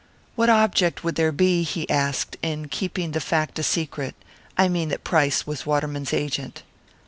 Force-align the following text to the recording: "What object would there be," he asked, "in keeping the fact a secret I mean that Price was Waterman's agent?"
"What 0.35 0.49
object 0.49 1.03
would 1.03 1.13
there 1.13 1.31
be," 1.31 1.61
he 1.61 1.87
asked, 1.87 2.35
"in 2.41 2.69
keeping 2.69 3.11
the 3.11 3.21
fact 3.21 3.59
a 3.59 3.63
secret 3.63 4.15
I 4.57 4.67
mean 4.67 4.89
that 4.89 5.03
Price 5.03 5.45
was 5.45 5.67
Waterman's 5.67 6.11
agent?" 6.11 6.63